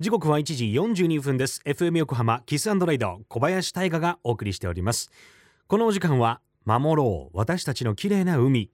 [0.00, 0.64] 時刻は1時
[1.04, 1.60] 42分です。
[1.66, 5.10] FM 横浜 Kiss & Ride 小林大賀がお送りしております。
[5.66, 7.36] このお時間は守ろう。
[7.36, 8.70] 私たちの綺麗な海。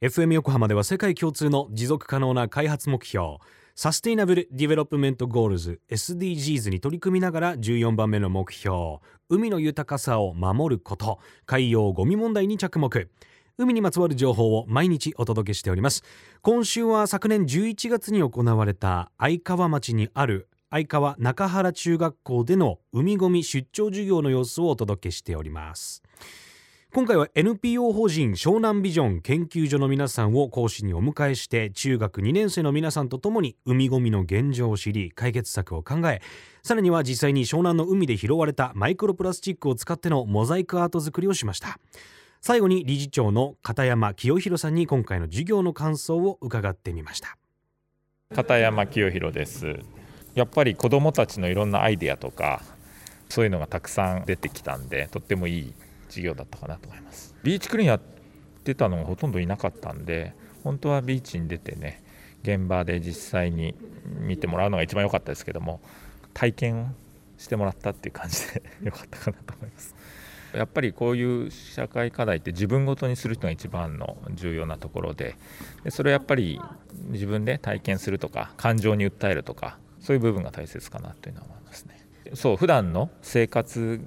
[0.00, 3.36] FM 横浜では世界共通の持続可能な開発目標
[3.74, 13.10] サステイナブル・ディベロップメント・ゴールズ SDGs に取り組みながら14番目の目標海の豊かさを守ること海洋ゴミ問題に着目。
[13.58, 16.02] 海にまつわる情報を毎日お届けしております。
[16.42, 26.02] 今週は昨年11月に行われた相川町にある相川中原中学校での海ごみ出張授業の様子をお届けしております。
[26.92, 36.20] 今回は NPO 法人湘南ビジョン研究所の皆さんを講師にお迎えして中学2年生の皆さんとともに海ごみの現状を知り解決策を考え
[36.64, 41.78] さらには実際に湘南の海で拾われたマイクロプラスチックを使ってのモザイクアート作りをしました。
[42.40, 47.36] 最後に理事長の片山清弘さんに今回の授業の感想を伺ってみました。
[48.34, 49.80] 片山清弘です。
[50.34, 52.62] やっぱり子どもたちのいろんなアイデアとか
[53.28, 55.74] そういうのがたくさん出てきたんでとってもいい
[56.08, 57.34] 授業だったかなと思います。
[57.42, 58.00] ビーチクリーンやっ
[58.64, 62.02] てたのがほとんどいなかったんで本当はビーチに出てね
[62.42, 63.74] 現場で実際に
[64.18, 65.82] 見てもらうのが一番良かったですけども
[66.32, 66.94] 体験
[67.36, 69.94] してもらったっていう感じで 良かったかなと思います。
[70.54, 75.36] やっぱりこういう社会課題って自分ごとにする人が一番の重要なところで
[75.84, 76.60] でそれをやっぱり
[77.08, 82.00] 自分で体験するとか感情に訴えるとかそういう部分が大切かなというのは思いますね。
[82.34, 84.00] そう普段の生活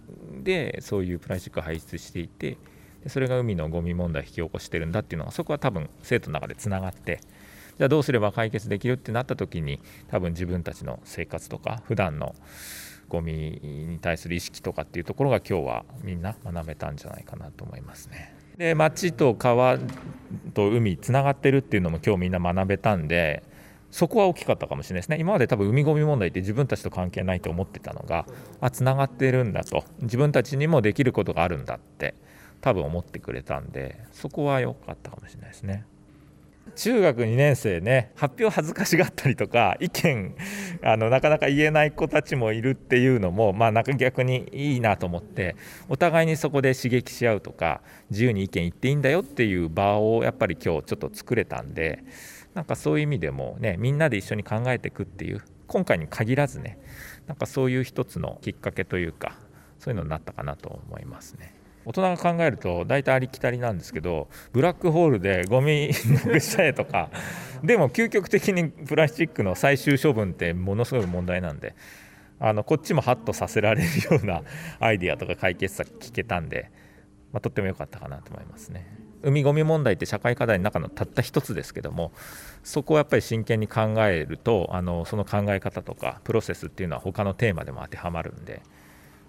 [0.43, 2.57] でそういうプラスチックを排出していて
[3.07, 7.19] それが海のゴミ問題を引き起こしてるんだっていうのはそこは多分生徒の中でつながって
[7.77, 12.35] じゃあどうすれば解決できるってなった時に多分自分たちの生活とか普段の
[13.13, 18.35] ゴミに対する意識とかっていうところが今日はみんな学べたんじゃないかなと思いますね。
[18.57, 19.77] で町と川
[20.53, 23.43] と海つながってるっていうのも今日みんな学べたんで
[23.91, 28.25] そこは大きかったかもしれないですね今まで多分海ごみ問題って自分たちと関係ないと思ってたのが
[28.61, 32.13] あつながってるんだと自分たちにもできることがあるんだって
[32.61, 35.85] 多分思ってくれたんでそこは良かったかもしれないですね。
[36.75, 40.35] 中学2年生ね発表恥ずかしがったりとか意見
[40.83, 45.55] あのなかなか言えない子たちもいるっていうのもまあなんか逆にいいなと思って
[45.87, 52.03] お互いにそこで刺激し合うとか自由に意見言っていいんだよっていう場をやっぱり今日ちょっと作れたんで
[52.53, 56.79] なんかそういう意味でもねみんなで一緒に考えていくっていう今回に限らずね
[57.27, 59.37] なんかそういう一つのきっかけというか
[59.79, 61.62] そういうのになったかなと思いますね。
[61.85, 67.09] 大人が考えると大体ありきたりなんですけどブラックホールでゴミなくしちゃえとか
[67.63, 71.75] でも究極的にプラスチックの最終処分ってものすごい問題なんで
[72.39, 74.41] あのこっちもハッとさせられるような
[74.79, 76.71] アイディアとか解決策聞けたんで、
[77.31, 78.85] まあ、とっても良かったかなと思いますね。
[79.23, 82.11] 海ごみ問題って社会課題の中のたった一つですけども
[82.61, 88.61] そこをやっぱり真剣に考えるとあのその考え方とかプロセスっていうのは他のテーマでも当てはまるんで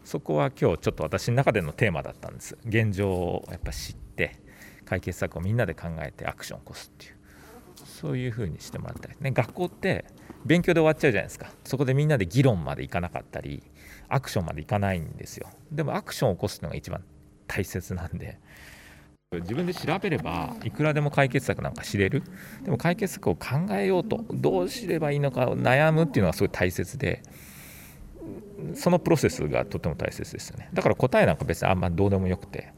[0.04, 2.56] そこは今日ちょっと私の中でのテーマだったんです。
[2.66, 4.38] 現状をやっぱ知って
[4.84, 7.15] 解決策をみんなで考えてアクションを起こすっていう。
[7.87, 9.16] そういうふうにしてもらったり。
[9.20, 10.04] ね学校って
[10.44, 11.50] 勉強で終わっちゃうじゃないですか。
[11.65, 13.62] そこでみんなで議論までいかなかったり
[14.09, 15.48] アクションまでいかないんですよ。
[15.72, 17.03] でもアクションを起こすのが一番
[17.47, 18.38] 大切なんで。
[19.32, 22.22] 自分で調べればいくらでも解決策なんか知れる。
[22.62, 27.22] でも解決策を考えようとどうすればいいのか悩むっていうのはすごい大切で。
[28.75, 30.69] そのプロセスがとても大切ですよね。
[30.72, 32.72] だから答えなんか別にあんまどうでもよくて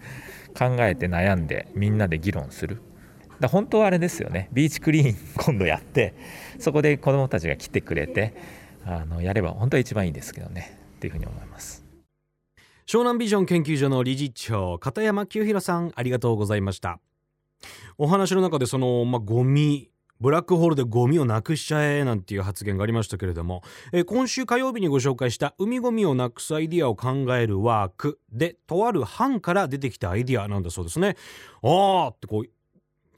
[0.56, 2.82] 考えて悩んでみんなで議論する。
[3.40, 4.48] だ本当はあれですよね。
[4.52, 6.14] ビーチクリーン今度やって
[6.58, 8.34] そこで子どもたちが来てくれて
[8.84, 10.78] あのやれば本当は一番いいですけどね。
[10.96, 11.84] っていうふうに思います。
[12.86, 17.00] 湘南ビジョン研究所の理事長片山清弘さんありがとうございました。
[17.98, 19.90] お話の中でその、まあ、ゴミ
[20.20, 31.16] ブラックホールでゴミをなくしちゃえなんていう発言がありましたけれども、えー、今週火曜日にご紹介した海ゴミをなくすアイディアを考えるワークでとある班から出てきたアイディアなんだそうですね。
[31.62, 32.50] あーってこう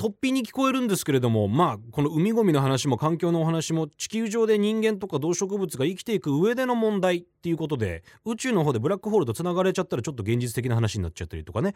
[0.03, 11.75] 突飛に聞こえるんですけれどもまあこの海ごみの話も環境のお話も地球上で人間とか動植物が生きていく上での問題っていうことで宇宙の方でブラックホールとつながれちゃったらちょっと現実的な話になっちゃったりとかね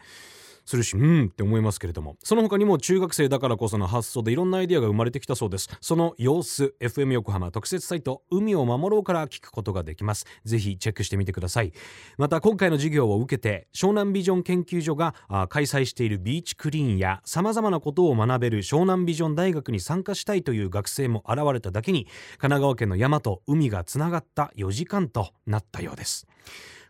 [0.67, 2.17] するしうんって思いますけれども。
[2.21, 5.69] その他にも中学生だからこその発想でいろんなアイデアが生まれてきたそうです。
[5.79, 10.25] その様子 FM 横浜特設サイト海を守ろうから聞くことができます。
[10.43, 11.71] ぜひチェックしてみてください。
[12.17, 15.15] また今回の授業を受けて湘南ビジョン研究所が
[15.47, 26.27] 開催しているビーチクリーンや様々なことを学べる湘南ビジョン大学に参加したいという学生も現れただけに神奈川県の山と海がつながった4時間となったようです。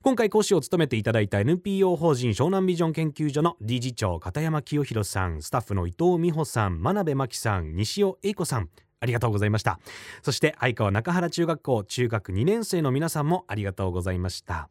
[0.02, 8.70] 今回講師を務めていただいた NPO 法人湘南ビジョン研究所の理事長片山清弘さんスタッフの伊藤美穂さん真鍋真紀さん西尾英子さん
[9.00, 9.80] ありがとうございました。
[10.24, 14.70] そして相川中原中学校中学2年生の皆さんもありがとうございました。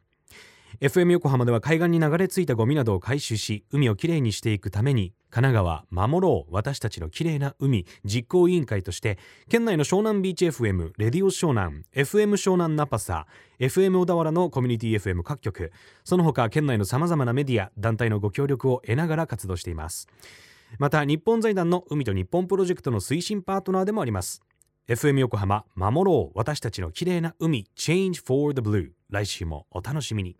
[0.80, 9.18] FM 横浜では海岸に流れ着いたゴミなどを回収し海をきれいにしていくために神奈川守ろう私たちのきれいな海実行委員会として
[9.48, 13.26] 県内の湘南ビーチ FM レディオ湘南 FM 湘南ナパサ
[13.58, 15.72] FM 小田原のコミュニティ FM 各局
[16.04, 20.08] その他県内のさまざまなメディア団体のご協力を得ながら活動しています。
[20.78, 24.42] また日本財団の海と日本プロジェクトの推進パートナーでもあります。
[24.88, 30.36] FM 横浜守ろう私たちのきれいな海 Change for the Blue 来週もお楽しみに。